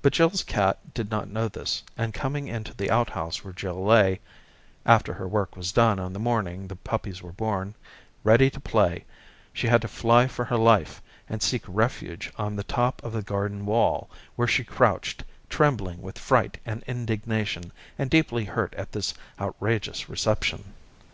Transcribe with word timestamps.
But 0.00 0.14
Jill's 0.14 0.42
cat 0.42 0.94
did 0.94 1.10
not 1.10 1.28
know 1.28 1.48
this, 1.48 1.82
and 1.98 2.14
coming 2.14 2.48
into 2.48 2.72
the 2.74 2.90
outhouse 2.90 3.44
where 3.44 3.52
Jill 3.52 3.84
lay, 3.84 4.20
after 4.86 5.12
her 5.12 5.28
work 5.28 5.54
was 5.54 5.70
done 5.70 5.98
on 5.98 6.14
the 6.14 6.18
morning 6.18 6.66
the 6.68 6.76
puppies 6.76 7.20
were 7.20 7.34
born, 7.34 7.74
ready 8.22 8.48
to 8.48 8.58
play, 8.58 9.04
she 9.52 9.66
had 9.66 9.82
to 9.82 9.86
fly 9.88 10.28
for 10.28 10.46
her 10.46 10.56
life, 10.56 11.02
and 11.28 11.42
seek 11.42 11.62
refuge 11.66 12.32
on 12.38 12.56
the 12.56 12.64
top 12.64 13.04
of 13.04 13.12
the 13.12 13.20
garden 13.20 13.66
wall, 13.66 14.08
where 14.34 14.48
she 14.48 14.64
crouched, 14.64 15.24
trembling 15.50 16.00
with 16.00 16.18
fright 16.18 16.56
and 16.64 16.82
indignation, 16.84 17.70
and 17.98 18.08
deeply 18.08 18.46
hurt 18.46 18.72
at 18.76 18.92
this 18.92 19.12
outrageous 19.38 20.08
reception. 20.08 20.72